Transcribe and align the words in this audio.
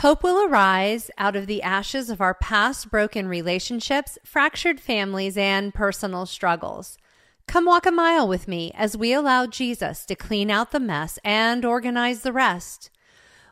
Hope 0.00 0.22
will 0.22 0.48
arise 0.48 1.10
out 1.18 1.36
of 1.36 1.46
the 1.46 1.60
ashes 1.60 2.08
of 2.08 2.22
our 2.22 2.32
past 2.32 2.90
broken 2.90 3.28
relationships, 3.28 4.16
fractured 4.24 4.80
families, 4.80 5.36
and 5.36 5.74
personal 5.74 6.24
struggles. 6.24 6.96
Come 7.46 7.66
walk 7.66 7.84
a 7.84 7.90
mile 7.90 8.26
with 8.26 8.48
me 8.48 8.72
as 8.74 8.96
we 8.96 9.12
allow 9.12 9.46
Jesus 9.46 10.06
to 10.06 10.14
clean 10.14 10.50
out 10.50 10.70
the 10.70 10.80
mess 10.80 11.18
and 11.22 11.66
organize 11.66 12.22
the 12.22 12.32
rest. 12.32 12.88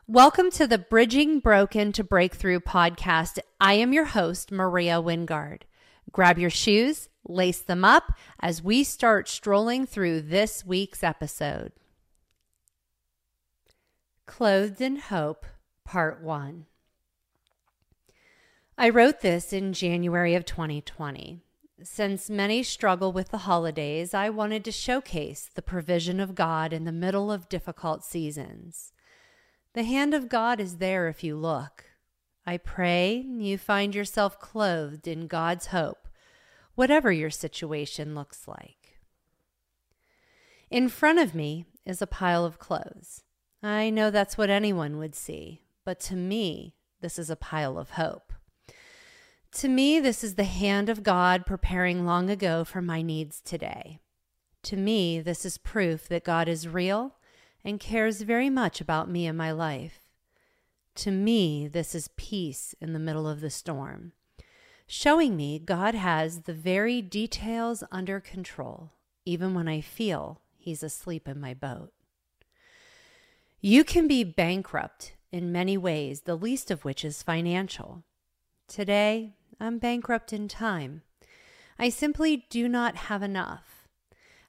Welcome 0.07 0.49
to 0.53 0.65
the 0.65 0.79
Bridging 0.79 1.39
Broken 1.39 1.91
to 1.91 2.03
Breakthrough 2.03 2.61
podcast. 2.61 3.37
I 3.61 3.73
am 3.73 3.93
your 3.93 4.05
host, 4.05 4.51
Maria 4.51 4.95
Wingard. 5.03 5.61
Grab 6.11 6.39
your 6.39 6.49
shoes, 6.49 7.09
lace 7.27 7.61
them 7.61 7.85
up 7.85 8.13
as 8.39 8.63
we 8.63 8.83
start 8.83 9.29
strolling 9.29 9.85
through 9.85 10.21
this 10.21 10.65
week's 10.65 11.03
episode. 11.03 11.73
Clothed 14.25 14.81
in 14.81 14.95
Hope 14.95 15.45
Part 15.89 16.21
1. 16.21 16.67
I 18.77 18.89
wrote 18.89 19.21
this 19.21 19.51
in 19.51 19.73
January 19.73 20.35
of 20.35 20.45
2020. 20.45 21.41
Since 21.81 22.29
many 22.29 22.61
struggle 22.61 23.11
with 23.11 23.29
the 23.29 23.39
holidays, 23.39 24.13
I 24.13 24.29
wanted 24.29 24.63
to 24.65 24.71
showcase 24.71 25.49
the 25.51 25.63
provision 25.63 26.19
of 26.19 26.35
God 26.35 26.73
in 26.73 26.83
the 26.83 26.91
middle 26.91 27.31
of 27.31 27.49
difficult 27.49 28.03
seasons. 28.03 28.93
The 29.73 29.81
hand 29.81 30.13
of 30.13 30.29
God 30.29 30.59
is 30.59 30.77
there 30.77 31.07
if 31.07 31.23
you 31.23 31.35
look. 31.35 31.85
I 32.45 32.57
pray 32.57 33.25
you 33.27 33.57
find 33.57 33.95
yourself 33.95 34.37
clothed 34.37 35.07
in 35.07 35.25
God's 35.25 35.67
hope, 35.67 36.07
whatever 36.75 37.11
your 37.11 37.31
situation 37.31 38.13
looks 38.13 38.47
like. 38.47 38.99
In 40.69 40.87
front 40.87 41.17
of 41.17 41.33
me 41.33 41.65
is 41.83 41.99
a 41.99 42.05
pile 42.05 42.45
of 42.45 42.59
clothes. 42.59 43.23
I 43.63 43.89
know 43.89 44.11
that's 44.11 44.37
what 44.37 44.51
anyone 44.51 44.99
would 44.99 45.15
see, 45.15 45.63
but 45.89 45.99
to 45.99 46.15
me, 46.15 46.75
this 47.01 47.17
is 47.17 47.31
a 47.31 47.35
pile 47.35 47.79
of 47.79 47.89
hope. 47.89 48.31
To 49.53 49.67
me, 49.67 49.99
this 49.99 50.23
is 50.23 50.35
the 50.35 50.43
hand 50.43 50.87
of 50.87 51.01
God 51.01 51.47
preparing 51.47 52.05
long 52.05 52.29
ago 52.29 52.63
for 52.63 52.79
my 52.79 53.01
needs 53.01 53.41
today. 53.41 53.97
To 54.65 54.77
me, 54.77 55.19
this 55.19 55.45
is 55.45 55.57
proof 55.57 56.07
that 56.09 56.23
God 56.23 56.47
is 56.47 56.67
real 56.67 57.15
and 57.65 57.79
cares 57.79 58.21
very 58.21 58.51
much 58.51 58.79
about 58.79 59.09
me 59.09 59.25
and 59.25 59.35
my 59.35 59.49
life. 59.51 59.99
To 60.97 61.09
me, 61.09 61.67
this 61.67 61.95
is 61.95 62.11
peace 62.15 62.75
in 62.79 62.93
the 62.93 62.99
middle 62.99 63.27
of 63.27 63.41
the 63.41 63.49
storm, 63.49 64.11
showing 64.85 65.35
me 65.35 65.57
God 65.57 65.95
has 65.95 66.41
the 66.41 66.53
very 66.53 67.01
details 67.01 67.83
under 67.91 68.19
control, 68.19 68.91
even 69.25 69.55
when 69.55 69.67
I 69.67 69.81
feel 69.81 70.41
He's 70.55 70.83
asleep 70.83 71.27
in 71.27 71.41
my 71.41 71.55
boat. 71.55 71.91
You 73.59 73.83
can 73.83 74.07
be 74.07 74.23
bankrupt 74.23 75.13
in 75.31 75.51
many 75.51 75.77
ways, 75.77 76.21
the 76.21 76.35
least 76.35 76.71
of 76.71 76.83
which 76.83 77.05
is 77.05 77.23
financial. 77.23 78.03
Today, 78.67 79.33
I'm 79.59 79.77
bankrupt 79.77 80.33
in 80.33 80.47
time. 80.47 81.01
I 81.77 81.89
simply 81.89 82.45
do 82.49 82.67
not 82.67 82.95
have 82.95 83.23
enough. 83.23 83.87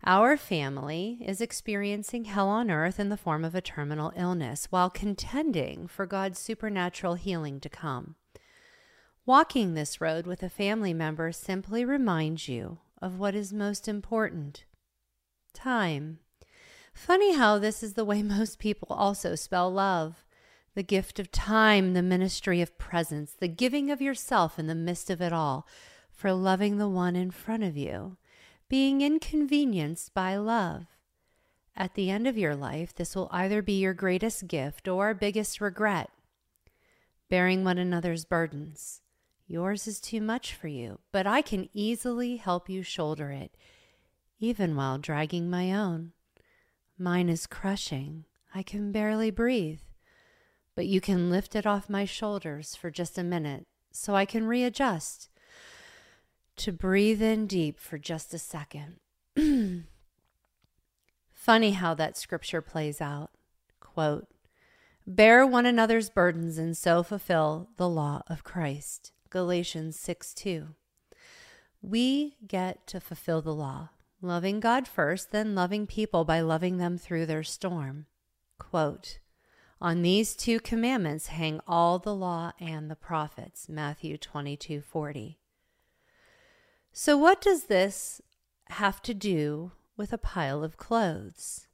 Our 0.04 0.36
family 0.36 1.18
is 1.26 1.40
experiencing 1.40 2.24
hell 2.24 2.48
on 2.48 2.70
earth 2.70 2.98
in 2.98 3.10
the 3.10 3.18
form 3.18 3.44
of 3.44 3.54
a 3.54 3.60
terminal 3.60 4.12
illness 4.16 4.66
while 4.70 4.88
contending 4.88 5.86
for 5.86 6.06
God's 6.06 6.38
supernatural 6.38 7.14
healing 7.14 7.60
to 7.60 7.68
come. 7.68 8.16
Walking 9.26 9.74
this 9.74 10.00
road 10.00 10.26
with 10.26 10.42
a 10.42 10.48
family 10.48 10.94
member 10.94 11.32
simply 11.32 11.84
reminds 11.84 12.48
you 12.48 12.78
of 13.02 13.18
what 13.18 13.34
is 13.34 13.52
most 13.52 13.86
important 13.86 14.64
time. 15.52 16.20
Funny 16.94 17.34
how 17.34 17.58
this 17.58 17.82
is 17.82 17.92
the 17.92 18.04
way 18.04 18.22
most 18.24 18.58
people 18.58 18.88
also 18.90 19.34
spell 19.34 19.70
love 19.70 20.24
the 20.74 20.82
gift 20.82 21.18
of 21.18 21.32
time, 21.32 21.94
the 21.94 22.02
ministry 22.02 22.60
of 22.60 22.78
presence, 22.78 23.32
the 23.32 23.48
giving 23.48 23.90
of 23.90 24.00
yourself 24.00 24.58
in 24.58 24.66
the 24.66 24.74
midst 24.74 25.10
of 25.10 25.20
it 25.20 25.32
all, 25.32 25.66
for 26.12 26.32
loving 26.32 26.78
the 26.78 26.88
one 26.88 27.16
in 27.16 27.30
front 27.30 27.62
of 27.62 27.76
you, 27.76 28.16
being 28.68 29.00
inconvenienced 29.00 30.14
by 30.14 30.36
love. 30.36 30.86
At 31.76 31.94
the 31.94 32.10
end 32.10 32.26
of 32.26 32.38
your 32.38 32.54
life, 32.54 32.94
this 32.94 33.16
will 33.16 33.28
either 33.32 33.62
be 33.62 33.80
your 33.80 33.94
greatest 33.94 34.46
gift 34.46 34.86
or 34.86 35.14
biggest 35.14 35.60
regret. 35.60 36.10
Bearing 37.28 37.64
one 37.64 37.78
another's 37.78 38.24
burdens. 38.24 39.02
Yours 39.46 39.88
is 39.88 40.00
too 40.00 40.20
much 40.20 40.54
for 40.54 40.68
you, 40.68 41.00
but 41.10 41.26
I 41.26 41.42
can 41.42 41.68
easily 41.72 42.36
help 42.36 42.68
you 42.68 42.82
shoulder 42.82 43.30
it, 43.30 43.56
even 44.38 44.76
while 44.76 44.98
dragging 44.98 45.50
my 45.50 45.72
own. 45.72 46.12
Mine 46.96 47.28
is 47.28 47.46
crushing. 47.46 48.26
I 48.54 48.62
can 48.62 48.92
barely 48.92 49.30
breathe 49.30 49.80
but 50.74 50.86
you 50.86 51.00
can 51.00 51.30
lift 51.30 51.54
it 51.54 51.66
off 51.66 51.90
my 51.90 52.04
shoulders 52.04 52.74
for 52.74 52.90
just 52.90 53.18
a 53.18 53.24
minute 53.24 53.66
so 53.92 54.14
I 54.14 54.24
can 54.24 54.46
readjust. 54.46 55.28
To 56.56 56.72
breathe 56.72 57.22
in 57.22 57.46
deep 57.46 57.78
for 57.78 57.98
just 57.98 58.34
a 58.34 58.38
second. 58.38 58.96
Funny 61.32 61.70
how 61.72 61.94
that 61.94 62.18
scripture 62.18 62.60
plays 62.60 63.00
out. 63.00 63.30
Quote, 63.80 64.28
Bear 65.06 65.46
one 65.46 65.64
another's 65.64 66.10
burdens 66.10 66.58
and 66.58 66.76
so 66.76 67.02
fulfill 67.02 67.70
the 67.76 67.88
law 67.88 68.22
of 68.28 68.44
Christ. 68.44 69.12
Galatians 69.30 69.98
6 69.98 70.34
2. 70.34 70.68
We 71.82 72.36
get 72.46 72.86
to 72.88 73.00
fulfill 73.00 73.40
the 73.40 73.54
law, 73.54 73.88
loving 74.20 74.60
God 74.60 74.86
first, 74.86 75.32
then 75.32 75.54
loving 75.54 75.86
people 75.86 76.24
by 76.24 76.40
loving 76.40 76.76
them 76.76 76.98
through 76.98 77.24
their 77.26 77.42
storm. 77.42 78.06
Quote, 78.58 79.18
on 79.80 80.02
these 80.02 80.34
two 80.34 80.60
commandments 80.60 81.28
hang 81.28 81.60
all 81.66 81.98
the 81.98 82.14
law 82.14 82.52
and 82.60 82.90
the 82.90 82.96
prophets. 82.96 83.68
Matthew 83.68 84.18
22 84.18 84.80
40. 84.80 85.38
So, 86.92 87.16
what 87.16 87.40
does 87.40 87.64
this 87.64 88.20
have 88.68 89.00
to 89.02 89.14
do 89.14 89.72
with 89.96 90.12
a 90.12 90.18
pile 90.18 90.62
of 90.62 90.76
clothes? 90.76 91.66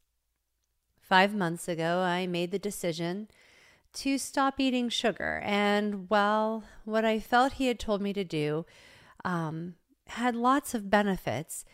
Five 1.01 1.35
months 1.35 1.69
ago, 1.69 2.01
I 2.01 2.27
made 2.27 2.51
the 2.51 2.59
decision 2.59 3.29
to 3.95 4.19
stop 4.19 4.61
eating 4.61 4.89
sugar. 4.89 5.41
And 5.45 6.11
while 6.11 6.65
what 6.85 7.05
I 7.05 7.19
felt 7.19 7.55
he 7.55 7.69
had 7.69 7.79
told 7.79 8.03
me 8.03 8.13
to 8.13 8.25
do 8.25 8.67
um, 9.25 9.75
had 10.09 10.37
lots 10.37 10.75
of 10.75 10.91
benefits, 10.91 11.65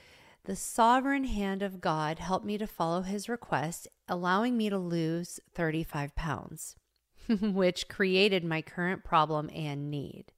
the 0.45 0.57
sovereign 0.57 1.25
hand 1.25 1.63
of 1.63 1.81
God 1.81 2.19
helped 2.19 2.45
me 2.45 2.59
to 2.59 2.67
follow 2.67 3.03
his 3.03 3.29
request, 3.29 3.87
allowing 4.09 4.57
me 4.57 4.69
to 4.71 4.79
lose 4.79 5.39
35 5.55 6.17
pounds, 6.17 6.77
which 7.41 7.89
created 7.89 8.45
my 8.45 8.61
current 8.61 9.05
problem 9.05 9.49
and 9.55 9.91
need. 9.91 10.33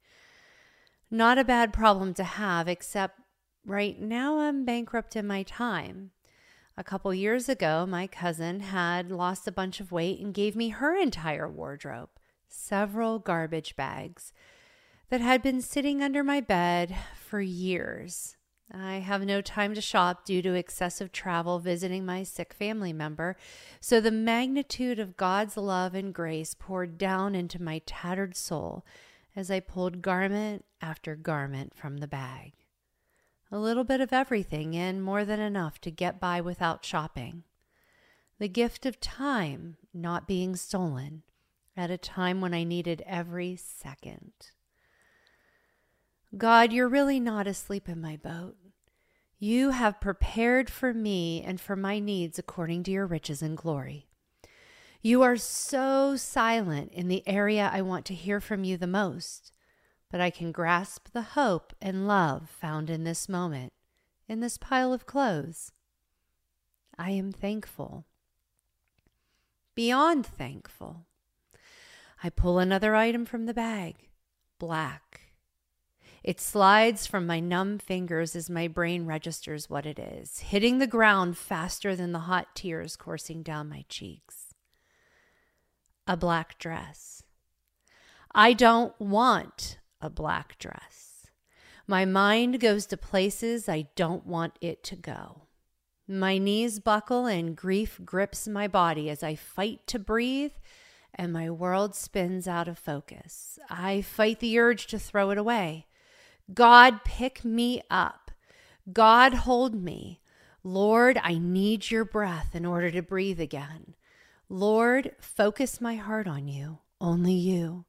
Not 1.09 1.39
a 1.39 1.43
bad 1.43 1.73
problem 1.73 2.13
to 2.15 2.23
have, 2.23 2.67
except 2.67 3.19
right 3.65 3.99
now 3.99 4.39
I'm 4.39 4.63
bankrupt 4.63 5.15
in 5.15 5.25
my 5.25 5.43
time. 5.43 6.11
A 6.77 6.83
couple 6.83 7.13
years 7.13 7.49
ago, 7.49 7.85
my 7.87 8.05
cousin 8.05 8.59
had 8.59 9.09
lost 9.09 9.47
a 9.47 9.51
bunch 9.51 9.79
of 9.79 9.91
weight 9.91 10.19
and 10.19 10.33
gave 10.33 10.55
me 10.55 10.69
her 10.69 10.95
entire 10.95 11.49
wardrobe, 11.49 12.09
several 12.47 13.17
garbage 13.17 13.75
bags 13.75 14.33
that 15.09 15.21
had 15.21 15.41
been 15.41 15.61
sitting 15.61 16.03
under 16.03 16.23
my 16.23 16.41
bed 16.41 16.95
for 17.15 17.39
years. 17.39 18.35
I 18.73 18.95
have 18.95 19.21
no 19.21 19.41
time 19.41 19.75
to 19.75 19.81
shop 19.81 20.25
due 20.25 20.41
to 20.41 20.53
excessive 20.53 21.11
travel 21.11 21.59
visiting 21.59 22.05
my 22.05 22.23
sick 22.23 22.53
family 22.53 22.93
member, 22.93 23.37
so 23.79 24.01
the 24.01 24.11
magnitude 24.11 24.99
of 24.99 25.17
God's 25.17 25.55
love 25.55 25.93
and 25.93 26.13
grace 26.13 26.55
poured 26.57 26.97
down 26.97 27.35
into 27.35 27.61
my 27.61 27.81
tattered 27.85 28.35
soul 28.35 28.83
as 29.35 29.51
I 29.51 29.59
pulled 29.59 30.01
garment 30.01 30.65
after 30.81 31.15
garment 31.15 31.75
from 31.75 31.97
the 31.97 32.07
bag. 32.07 32.53
A 33.51 33.59
little 33.59 33.83
bit 33.83 34.01
of 34.01 34.11
everything 34.11 34.75
and 34.75 35.03
more 35.03 35.23
than 35.23 35.39
enough 35.39 35.79
to 35.81 35.91
get 35.91 36.19
by 36.19 36.41
without 36.41 36.83
shopping. 36.83 37.43
The 38.39 38.49
gift 38.49 38.85
of 38.85 38.99
time 38.99 39.77
not 39.93 40.27
being 40.27 40.55
stolen 40.55 41.23
at 41.77 41.91
a 41.91 41.97
time 41.97 42.41
when 42.41 42.53
I 42.53 42.63
needed 42.63 43.03
every 43.05 43.55
second. 43.55 44.31
God, 46.35 46.73
you're 46.73 46.89
really 46.89 47.19
not 47.19 47.47
asleep 47.47 47.87
in 47.87 48.01
my 48.01 48.17
boat. 48.17 48.57
You 49.45 49.69
have 49.69 50.01
prepared 50.01 50.71
for 50.71 50.91
me 50.91 51.43
and 51.43 51.61
for 51.61 51.75
my 51.75 51.99
needs 51.99 52.39
according 52.39 52.81
to 52.85 52.91
your 52.91 53.05
riches 53.05 53.43
and 53.43 53.55
glory. 53.55 54.07
You 55.03 55.21
are 55.21 55.37
so 55.37 56.15
silent 56.15 56.91
in 56.91 57.09
the 57.09 57.21
area 57.27 57.69
I 57.71 57.83
want 57.83 58.05
to 58.05 58.15
hear 58.15 58.41
from 58.41 58.63
you 58.63 58.75
the 58.75 58.87
most, 58.87 59.51
but 60.09 60.19
I 60.19 60.31
can 60.31 60.51
grasp 60.51 61.09
the 61.11 61.21
hope 61.21 61.73
and 61.79 62.07
love 62.07 62.49
found 62.49 62.89
in 62.89 63.03
this 63.03 63.29
moment, 63.29 63.71
in 64.27 64.39
this 64.39 64.57
pile 64.57 64.91
of 64.91 65.05
clothes. 65.05 65.71
I 66.97 67.11
am 67.11 67.31
thankful. 67.31 68.07
Beyond 69.75 70.25
thankful. 70.25 71.05
I 72.23 72.31
pull 72.31 72.57
another 72.57 72.95
item 72.95 73.27
from 73.27 73.45
the 73.45 73.53
bag 73.53 74.09
black 74.57 75.24
it 76.25 76.41
slides 76.41 77.05
from 77.05 77.27
my 77.27 77.39
numb 77.39 77.77
fingers 77.77 78.35
as 78.35 78.49
my 78.49 78.67
brain 78.67 79.05
registers 79.05 79.69
what 79.69 79.85
it 79.85 79.99
is, 79.99 80.39
hitting 80.39 80.79
the 80.79 80.87
ground 80.87 81.37
faster 81.37 81.95
than 81.95 82.13
the 82.13 82.25
hot 82.25 82.47
tears 82.55 82.95
coursing 82.95 83.43
down 83.43 83.69
my 83.69 83.85
cheeks. 83.89 84.55
A 86.07 86.17
black 86.17 86.57
dress. 86.57 87.21
I 88.33 88.53
don't 88.53 88.99
want 88.99 89.77
a 90.01 90.09
black 90.09 90.57
dress. 90.57 91.27
My 91.85 92.05
mind 92.05 92.59
goes 92.59 92.87
to 92.87 92.97
places 92.97 93.69
I 93.69 93.89
don't 93.95 94.25
want 94.25 94.57
it 94.61 94.83
to 94.85 94.95
go. 94.95 95.43
My 96.07 96.39
knees 96.39 96.79
buckle 96.79 97.27
and 97.27 97.55
grief 97.55 97.99
grips 98.03 98.47
my 98.47 98.67
body 98.67 99.11
as 99.11 99.21
I 99.21 99.35
fight 99.35 99.85
to 99.85 99.99
breathe 99.99 100.53
and 101.13 101.31
my 101.31 101.51
world 101.51 101.93
spins 101.93 102.47
out 102.47 102.67
of 102.67 102.79
focus. 102.79 103.59
I 103.69 104.01
fight 104.01 104.39
the 104.39 104.57
urge 104.57 104.87
to 104.87 104.97
throw 104.97 105.29
it 105.29 105.37
away. 105.37 105.85
God, 106.53 107.03
pick 107.03 107.43
me 107.43 107.81
up. 107.89 108.31
God, 108.91 109.33
hold 109.33 109.73
me. 109.73 110.21
Lord, 110.63 111.19
I 111.23 111.37
need 111.37 111.89
your 111.89 112.05
breath 112.05 112.55
in 112.55 112.65
order 112.65 112.91
to 112.91 113.01
breathe 113.01 113.39
again. 113.39 113.95
Lord, 114.49 115.11
focus 115.19 115.81
my 115.81 115.95
heart 115.95 116.27
on 116.27 116.47
you, 116.47 116.79
only 117.01 117.33
you. 117.33 117.85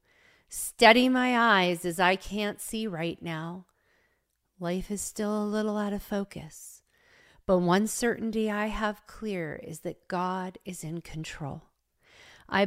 Steady 0.48 1.08
my 1.08 1.38
eyes 1.38 1.84
as 1.84 2.00
I 2.00 2.16
can't 2.16 2.60
see 2.60 2.86
right 2.86 3.20
now. 3.20 3.66
Life 4.58 4.90
is 4.90 5.02
still 5.02 5.42
a 5.42 5.44
little 5.44 5.76
out 5.76 5.92
of 5.92 6.02
focus, 6.02 6.82
but 7.44 7.58
one 7.58 7.86
certainty 7.86 8.50
I 8.50 8.66
have 8.66 9.06
clear 9.06 9.60
is 9.62 9.80
that 9.80 10.08
God 10.08 10.58
is 10.64 10.82
in 10.82 11.02
control. 11.02 11.65